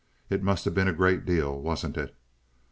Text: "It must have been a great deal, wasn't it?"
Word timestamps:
"It 0.31 0.41
must 0.41 0.65
have 0.65 0.73
been 0.73 0.87
a 0.87 0.93
great 0.93 1.27
deal, 1.27 1.61
wasn't 1.61 1.95
it?" 1.95 2.15